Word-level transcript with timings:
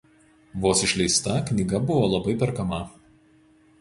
Vos 0.61 0.81
išleista 0.87 1.35
knyga 1.49 1.83
buvo 1.91 2.09
labai 2.17 2.35
perkama. 2.45 2.81